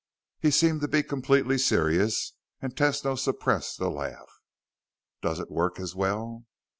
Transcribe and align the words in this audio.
He 0.39 0.49
seemed 0.49 0.81
to 0.81 0.87
be 0.87 1.03
completely 1.03 1.59
serious, 1.59 2.33
and 2.59 2.75
Tesno 2.75 3.15
suppressed 3.19 3.79
a 3.79 3.87
laugh. 3.87 4.41
"Does 5.21 5.39
it 5.39 5.51
work 5.51 5.79
as 5.79 5.93
well?" 5.93 6.47